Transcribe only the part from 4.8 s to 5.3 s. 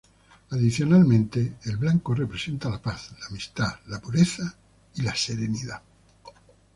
y la